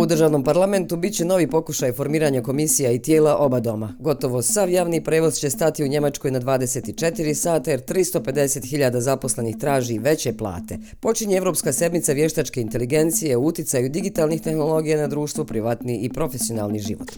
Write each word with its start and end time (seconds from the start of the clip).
U 0.00 0.06
državnom 0.06 0.44
parlamentu 0.44 0.96
bit 0.96 1.14
će 1.14 1.24
novi 1.24 1.46
pokušaj 1.46 1.92
formiranja 1.92 2.42
komisija 2.42 2.90
i 2.90 2.98
tijela 2.98 3.36
oba 3.36 3.60
doma. 3.60 3.94
Gotovo 3.98 4.42
sav 4.42 4.70
javni 4.70 5.04
prevoz 5.04 5.34
će 5.34 5.50
stati 5.50 5.84
u 5.84 5.88
Njemačkoj 5.88 6.30
na 6.30 6.40
24 6.40 7.34
sata 7.34 7.70
jer 7.70 7.80
350.000 7.80 8.98
zaposlenih 8.98 9.56
traži 9.56 9.98
veće 9.98 10.36
plate. 10.36 10.78
Počinje 11.00 11.36
Evropska 11.36 11.72
sedmica 11.72 12.12
vještačke 12.12 12.60
inteligencije 12.60 13.36
u 13.36 13.46
uticaju 13.46 13.88
digitalnih 13.88 14.40
tehnologija 14.40 14.98
na 14.98 15.06
društvo, 15.06 15.44
privatni 15.44 15.98
i 15.98 16.08
profesionalni 16.08 16.78
život. 16.78 17.08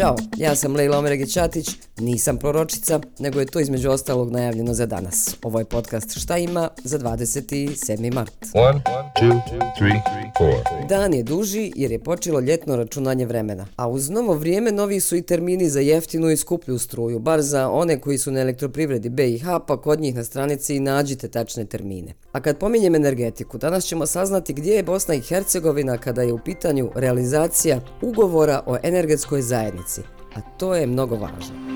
Ćao, 0.00 0.16
ja 0.36 0.54
sam 0.54 0.76
Lejla 0.76 0.98
Omerege-Ćatić, 0.98 1.70
nisam 1.98 2.36
proročica, 2.36 3.00
nego 3.18 3.40
je 3.40 3.46
to 3.46 3.60
između 3.60 3.90
ostalog 3.90 4.30
najavljeno 4.30 4.74
za 4.74 4.86
danas. 4.86 5.36
Ovo 5.42 5.58
je 5.58 5.64
podcast 5.64 6.18
Šta 6.18 6.38
ima 6.38 6.68
za 6.84 6.98
27. 6.98 8.14
mart. 8.14 8.32
One, 8.54 8.80
two, 9.20 9.40
three, 9.78 10.00
Dan 10.88 11.14
je 11.14 11.22
duži 11.22 11.72
jer 11.76 11.90
je 11.90 11.98
počelo 11.98 12.40
ljetno 12.40 12.76
računanje 12.76 13.26
vremena, 13.26 13.66
a 13.76 13.88
uz 13.88 14.10
novo 14.10 14.34
vrijeme 14.34 14.72
novi 14.72 15.00
su 15.00 15.16
i 15.16 15.22
termini 15.22 15.68
za 15.68 15.80
jeftinu 15.80 16.30
i 16.30 16.36
skuplju 16.36 16.78
struju, 16.78 17.18
bar 17.18 17.42
za 17.42 17.70
one 17.70 18.00
koji 18.00 18.18
su 18.18 18.30
na 18.30 18.40
elektroprivredi 18.40 19.08
BiH, 19.08 19.44
pa 19.66 19.80
kod 19.80 20.00
njih 20.00 20.14
na 20.14 20.24
stranici 20.24 20.80
nađite 20.80 21.28
tačne 21.28 21.64
termine. 21.64 22.14
A 22.32 22.40
kad 22.40 22.58
pominjem 22.58 22.94
energetiku, 22.94 23.58
danas 23.58 23.84
ćemo 23.84 24.06
saznati 24.06 24.52
gdje 24.52 24.74
je 24.74 24.82
Bosna 24.82 25.14
i 25.14 25.20
Hercegovina 25.20 25.98
kada 25.98 26.22
je 26.22 26.32
u 26.32 26.38
pitanju 26.38 26.90
realizacija 26.94 27.80
ugovora 28.02 28.62
o 28.66 28.76
energetskoj 28.82 29.42
zajednici, 29.42 29.89
a 30.34 30.40
to 30.58 30.74
je 30.74 30.86
mnogo 30.86 31.16
važno. 31.16 31.70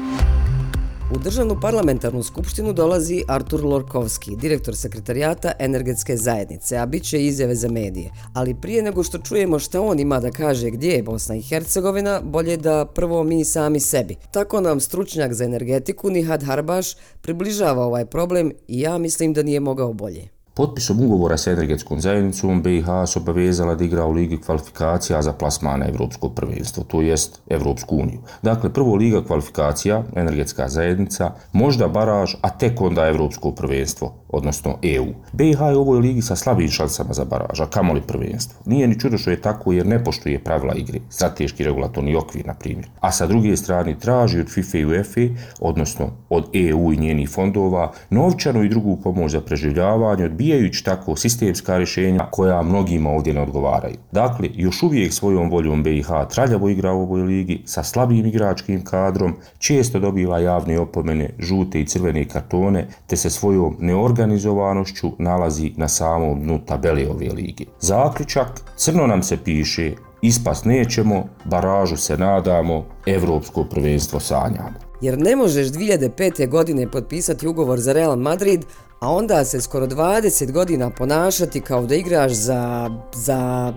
U 1.14 1.18
državnu 1.18 1.60
parlamentarnu 1.60 2.22
skupštinu 2.22 2.72
dolazi 2.72 3.22
Artur 3.28 3.64
Lorkovski, 3.64 4.36
direktor 4.36 4.76
sekretarijata 4.76 5.52
Energetske 5.58 6.16
zajednice, 6.16 6.76
a 6.76 6.86
bit 6.86 7.02
će 7.02 7.24
izjave 7.24 7.54
za 7.54 7.68
medije. 7.68 8.10
Ali 8.34 8.54
prije 8.54 8.82
nego 8.82 9.02
što 9.02 9.18
čujemo 9.18 9.58
šta 9.58 9.80
on 9.80 10.00
ima 10.00 10.20
da 10.20 10.30
kaže 10.30 10.70
gdje 10.70 10.90
je 10.90 11.02
Bosna 11.02 11.36
i 11.36 11.42
Hercegovina, 11.42 12.20
bolje 12.24 12.56
da 12.56 12.84
prvo 12.84 13.22
mi 13.22 13.44
sami 13.44 13.80
sebi. 13.80 14.16
Tako 14.30 14.60
nam 14.60 14.80
stručnjak 14.80 15.32
za 15.32 15.44
energetiku 15.44 16.10
Nihad 16.10 16.42
Harbaš 16.42 16.94
približava 17.20 17.84
ovaj 17.84 18.06
problem 18.06 18.52
i 18.68 18.80
ja 18.80 18.98
mislim 18.98 19.32
da 19.32 19.42
nije 19.42 19.60
mogao 19.60 19.92
bolje. 19.92 20.33
Potpisom 20.56 21.00
ugovora 21.00 21.36
s 21.36 21.46
energetskom 21.46 22.00
zajednicom 22.00 22.62
BiH 22.62 22.86
se 23.06 23.18
obavezala 23.18 23.74
da 23.74 23.84
igra 23.84 24.04
u 24.06 24.12
Ligi 24.12 24.40
kvalifikacija 24.40 25.22
za 25.22 25.32
plasman 25.32 25.80
na 25.80 25.88
Evropsko 25.88 26.28
prvenstvo, 26.28 26.84
to 26.84 27.02
jest 27.02 27.40
Evropsku 27.50 27.96
uniju. 27.96 28.20
Dakle, 28.42 28.72
prvo 28.72 28.94
Liga 28.94 29.24
kvalifikacija, 29.24 30.02
energetska 30.16 30.68
zajednica, 30.68 31.32
možda 31.52 31.88
baraž, 31.88 32.34
a 32.40 32.50
tek 32.50 32.80
onda 32.80 33.06
Evropsko 33.06 33.52
prvenstvo, 33.52 34.14
odnosno 34.28 34.78
EU. 34.82 35.06
BiH 35.32 35.60
je 35.60 35.76
u 35.76 35.80
ovoj 35.80 35.98
ligi 35.98 36.22
sa 36.22 36.36
slabim 36.36 36.68
šansama 36.68 37.12
za 37.12 37.24
baraž, 37.24 37.60
a 37.60 37.66
kamoli 37.66 38.00
prvenstvo. 38.06 38.60
Nije 38.66 38.88
ni 38.88 39.00
čudo 39.00 39.18
što 39.18 39.30
je 39.30 39.40
tako 39.40 39.72
jer 39.72 39.86
ne 39.86 40.04
poštuje 40.04 40.44
pravila 40.44 40.74
igre, 40.74 41.00
strateški 41.10 41.64
regulatorni 41.64 42.16
okvir, 42.16 42.46
na 42.46 42.54
primjer. 42.54 42.88
A 43.00 43.12
sa 43.12 43.26
druge 43.26 43.56
strane 43.56 43.98
traži 43.98 44.40
od 44.40 44.48
FIFA 44.48 44.78
i 44.78 44.84
UEFA, 44.84 45.20
odnosno 45.60 46.10
od 46.28 46.44
EU 46.52 46.92
i 46.92 46.96
njenih 46.96 47.30
fondova, 47.30 47.92
novčanu 48.10 48.64
i 48.64 48.68
drugu 48.68 48.96
pomoć 49.02 49.32
za 49.32 49.40
preživljavanje, 49.40 50.28
odbijajući 50.44 50.84
tako 50.84 51.16
sistemska 51.16 51.76
rješenja 51.76 52.26
koja 52.30 52.62
mnogima 52.62 53.10
ovdje 53.10 53.34
ne 53.34 53.40
odgovaraju. 53.40 53.96
Dakle, 54.12 54.48
još 54.54 54.82
uvijek 54.82 55.12
svojom 55.12 55.50
voljom 55.50 55.82
BiH 55.82 56.08
traljavo 56.30 56.68
igra 56.68 56.92
u 56.92 57.02
ovoj 57.02 57.22
ligi 57.22 57.62
sa 57.64 57.82
slabim 57.82 58.26
igračkim 58.26 58.84
kadrom, 58.84 59.34
često 59.58 59.98
dobiva 59.98 60.38
javne 60.38 60.78
opomene, 60.78 61.30
žute 61.38 61.80
i 61.80 61.86
crvene 61.86 62.24
kartone, 62.28 62.86
te 63.06 63.16
se 63.16 63.30
svojom 63.30 63.76
neorganizovanošću 63.80 65.12
nalazi 65.18 65.72
na 65.76 65.88
samom 65.88 66.42
dnu 66.42 66.58
tabele 66.66 67.08
ove 67.10 67.28
lige. 67.28 67.64
Zaključak, 67.80 68.60
crno 68.76 69.06
nam 69.06 69.22
se 69.22 69.36
piše, 69.36 69.92
ispas 70.26 70.64
nećemo, 70.64 71.24
baražu 71.44 71.96
se 71.96 72.18
nadamo, 72.18 72.84
evropsko 73.06 73.64
prvenstvo 73.64 74.20
sanjamo. 74.20 74.78
Jer 75.00 75.18
ne 75.18 75.36
možeš 75.36 75.66
2005. 75.66 76.48
godine 76.48 76.90
potpisati 76.90 77.48
ugovor 77.48 77.80
za 77.80 77.92
Real 77.92 78.16
Madrid, 78.16 78.64
a 79.00 79.12
onda 79.12 79.44
se 79.44 79.60
skoro 79.60 79.86
20 79.86 80.52
godina 80.52 80.90
ponašati 80.90 81.60
kao 81.60 81.86
da 81.86 81.94
igraš 81.94 82.32
za, 82.32 82.90
za 83.14 83.72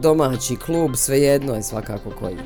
domaći 0.00 0.56
klub, 0.56 0.90
svejedno 0.94 1.54
je 1.54 1.62
svakako 1.62 2.10
koji. 2.18 2.36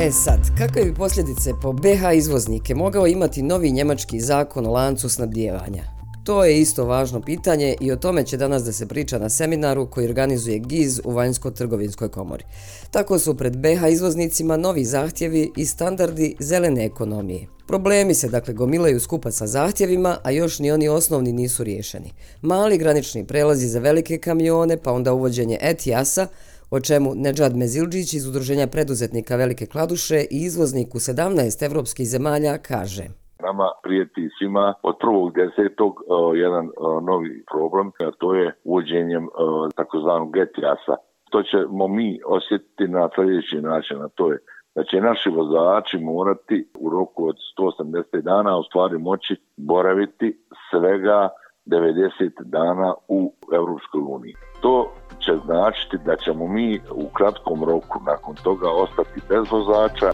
E 0.00 0.10
sad, 0.10 0.40
kakve 0.58 0.84
bi 0.84 0.94
posljedice 0.94 1.52
po 1.62 1.72
BH 1.72 2.16
izvoznike 2.16 2.74
mogao 2.74 3.06
imati 3.06 3.42
novi 3.42 3.72
njemački 3.72 4.20
zakon 4.20 4.66
o 4.66 4.72
lancu 4.72 5.08
snabdjevanja? 5.08 5.97
To 6.28 6.44
je 6.44 6.60
isto 6.60 6.84
važno 6.84 7.20
pitanje 7.20 7.74
i 7.80 7.92
o 7.92 7.96
tome 7.96 8.24
će 8.24 8.36
danas 8.36 8.64
da 8.64 8.72
se 8.72 8.86
priča 8.86 9.18
na 9.18 9.28
seminaru 9.28 9.90
koji 9.90 10.08
organizuje 10.08 10.58
GIZ 10.58 11.00
u 11.04 11.12
Vanjsko-trgovinskoj 11.12 12.08
komori. 12.08 12.44
Tako 12.90 13.18
su 13.18 13.36
pred 13.36 13.56
BH 13.56 13.88
izvoznicima 13.90 14.56
novi 14.56 14.84
zahtjevi 14.84 15.52
i 15.56 15.66
standardi 15.66 16.34
zelene 16.40 16.84
ekonomije. 16.84 17.46
Problemi 17.66 18.14
se 18.14 18.28
dakle 18.28 18.54
gomilaju 18.54 19.00
skupa 19.00 19.30
sa 19.30 19.46
zahtjevima, 19.46 20.18
a 20.22 20.30
još 20.30 20.58
ni 20.58 20.72
oni 20.72 20.88
osnovni 20.88 21.32
nisu 21.32 21.64
riješeni. 21.64 22.12
Mali 22.42 22.78
granični 22.78 23.26
prelazi 23.26 23.66
za 23.66 23.78
velike 23.78 24.18
kamione, 24.18 24.76
pa 24.76 24.92
onda 24.92 25.12
uvođenje 25.12 25.58
ETIAS-a, 25.60 26.26
o 26.70 26.80
čemu 26.80 27.14
Nedžad 27.14 27.56
Mezilđić 27.56 28.14
iz 28.14 28.26
Udruženja 28.26 28.66
preduzetnika 28.66 29.36
Velike 29.36 29.66
Kladuše 29.66 30.20
i 30.30 30.42
izvoznik 30.42 30.94
u 30.94 30.98
17 30.98 31.64
evropskih 31.64 32.08
zemalja 32.08 32.58
kaže 32.58 33.08
nama 33.48 33.68
prijeti 33.82 34.28
svima 34.38 34.74
od 34.82 34.94
prvog 35.00 35.26
desetog 35.40 35.92
uh, 36.00 36.38
jedan 36.44 36.64
e, 36.66 36.70
novi 37.10 37.44
problem, 37.52 37.86
a 38.08 38.10
to 38.18 38.34
je 38.34 38.54
uvođenjem 38.64 39.24
e, 39.24 39.28
takozvanog 39.76 40.28
GTS-a. 40.36 40.96
To 41.30 41.42
ćemo 41.42 41.88
mi 41.88 42.20
osjetiti 42.26 42.84
na 42.88 43.08
sljedeći 43.14 43.56
način, 43.70 43.96
a 44.02 44.08
to 44.08 44.32
je 44.32 44.38
da 44.74 44.84
će 44.84 45.00
naši 45.00 45.30
vozači 45.30 45.98
morati 45.98 46.68
u 46.80 46.90
roku 46.90 47.28
od 47.28 47.36
180 47.58 48.20
dana 48.20 48.58
u 48.58 48.62
stvari 48.62 48.98
moći 48.98 49.36
boraviti 49.56 50.28
svega 50.70 51.28
90 51.66 52.30
dana 52.44 52.94
u 53.08 53.32
Europskoj 53.54 54.00
uniji. 54.00 54.34
To 54.60 54.90
će 55.24 55.32
značiti 55.44 55.96
da 56.06 56.16
ćemo 56.16 56.46
mi 56.46 56.80
u 56.92 57.08
kratkom 57.16 57.64
roku 57.64 57.98
nakon 58.06 58.34
toga 58.44 58.68
ostati 58.70 59.20
bez 59.28 59.44
vozača. 59.50 60.10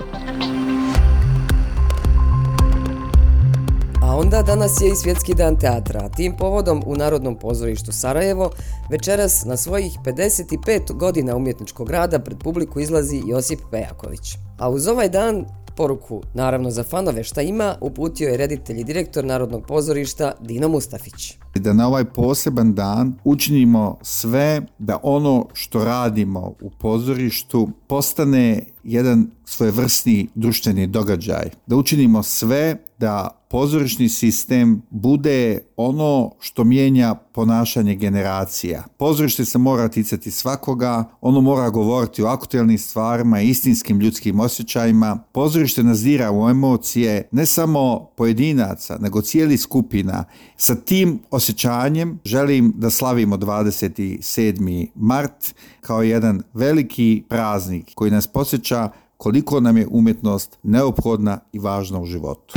Onda 4.17 4.43
danas 4.43 4.81
je 4.81 4.89
i 4.89 4.97
svjetski 4.97 5.35
dan 5.35 5.59
teatra, 5.59 6.01
a 6.05 6.09
tim 6.09 6.37
povodom 6.37 6.83
u 6.87 6.97
Narodnom 6.97 7.39
pozorištu 7.39 7.93
Sarajevo 7.93 8.51
večeras 8.91 9.45
na 9.45 9.57
svojih 9.57 9.93
55 10.05 10.93
godina 10.93 11.37
umjetničkog 11.37 11.91
rada 11.91 12.19
pred 12.19 12.39
publiku 12.39 12.81
izlazi 12.81 13.23
Josip 13.27 13.61
Pejaković. 13.71 14.37
A 14.59 14.69
uz 14.71 14.89
ovaj 14.89 15.09
dan 15.09 15.45
poruku, 15.77 16.23
naravno 16.35 16.71
za 16.71 16.85
fanove 16.85 17.25
šta 17.25 17.43
ima, 17.43 17.77
uputio 17.81 18.29
je 18.29 18.37
reditelj 18.37 18.81
i 18.81 18.85
direktor 18.85 19.25
Narodnog 19.25 19.67
pozorišta 19.67 20.33
Dino 20.41 20.69
Mustafić. 20.69 21.44
Da 21.55 21.73
na 21.73 21.87
ovaj 21.87 22.05
poseban 22.05 22.75
dan 22.75 23.15
učinimo 23.25 23.99
sve 24.03 24.67
da 24.79 24.99
ono 25.03 25.47
što 25.53 25.85
radimo 25.85 26.55
u 26.61 26.71
pozorištu 26.71 27.69
postane 27.87 28.65
jedan 28.85 29.31
svojevrsni 29.45 30.29
društveni 30.35 30.87
događaj. 30.87 31.51
Da 31.67 31.77
učinimo 31.77 32.23
sve 32.23 32.77
da 32.99 33.45
pozorišni 33.51 34.09
sistem 34.09 34.83
bude 34.91 35.59
ono 35.77 36.31
što 36.41 36.65
mijenja 36.65 37.15
ponašanje 37.15 37.95
generacija. 37.95 38.85
Pozorište 38.99 39.45
se 39.45 39.59
mora 39.59 39.89
ticati 39.89 40.31
svakoga, 40.31 41.05
ono 41.21 41.41
mora 41.41 41.71
govoriti 41.71 42.23
o 42.23 42.27
aktuelnim 42.27 42.79
stvarima, 42.79 43.41
istinskim 43.41 44.01
ljudskim 44.01 44.41
osjećajima. 44.41 45.19
Pozorište 45.33 45.83
nazira 45.83 46.33
u 46.33 46.49
emocije 46.49 47.29
ne 47.33 47.47
samo 47.47 48.09
pojedinaca, 48.17 48.99
nego 49.01 49.23
cijeli 49.23 49.57
skupina. 49.57 50.25
Sa 50.57 50.75
tim 50.75 51.21
osjećanjem 51.45 52.19
želim 52.25 52.73
da 52.77 52.91
slavimo 52.91 53.37
27. 53.37 54.87
mart 54.95 55.55
kao 55.81 56.03
jedan 56.03 56.43
veliki 56.55 57.23
praznik 57.29 57.91
koji 57.95 58.11
nas 58.11 58.27
posjeća 58.27 58.91
koliko 59.17 59.61
nam 59.61 59.77
je 59.77 59.87
umjetnost 59.91 60.59
neophodna 60.63 61.41
i 61.53 61.59
važna 61.59 62.01
u 62.01 62.07
životu. 62.07 62.55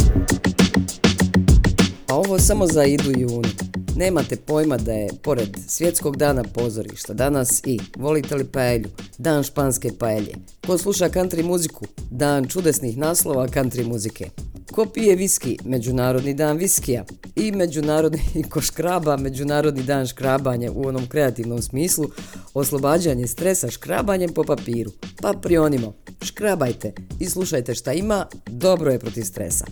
A 2.07 2.15
ovo 2.15 2.39
samo 2.39 2.67
za 2.67 2.85
idu 2.85 3.11
junu. 3.11 3.49
Nemate 3.95 4.35
pojma 4.35 4.77
da 4.77 4.91
je, 4.91 5.09
pored 5.23 5.57
svjetskog 5.67 6.17
dana 6.17 6.43
pozorišta, 6.43 7.13
danas 7.13 7.61
i 7.65 7.79
volite 7.97 8.35
li 8.35 8.43
paelju, 8.43 8.89
dan 9.17 9.43
španske 9.43 9.91
paelje. 9.99 10.33
Ko 10.67 10.77
sluša 10.77 11.09
country 11.09 11.43
muziku, 11.43 11.85
dan 12.11 12.47
čudesnih 12.47 12.97
naslova 12.97 13.47
country 13.47 13.87
muzike. 13.87 14.29
Ko 14.77 14.85
pije 14.85 15.15
viski, 15.15 15.57
Međunarodni 15.65 16.33
dan 16.33 16.57
viskija 16.57 17.05
i 17.35 17.51
Međunarodni 17.51 18.19
ko 18.51 18.61
škraba, 18.61 19.17
Međunarodni 19.17 19.83
dan 19.83 20.07
škrabanja 20.07 20.71
u 20.71 20.87
onom 20.87 21.07
kreativnom 21.07 21.61
smislu, 21.61 22.05
oslobađanje 22.53 23.27
stresa 23.27 23.71
škrabanjem 23.71 24.33
po 24.33 24.43
papiru. 24.43 24.91
Pa 25.21 25.33
prionimo, 25.41 25.93
škrabajte 26.21 26.93
i 27.19 27.25
slušajte 27.25 27.75
šta 27.75 27.93
ima, 27.93 28.25
dobro 28.45 28.91
je 28.91 28.99
protiv 28.99 29.23
stresa. 29.23 29.65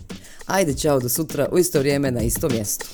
Ajde, 0.46 0.74
čao 0.74 1.00
do 1.00 1.08
sutra 1.08 1.48
u 1.52 1.58
isto 1.58 1.78
vrijeme 1.78 2.10
na 2.10 2.22
isto 2.22 2.48
mjesto. 2.48 2.86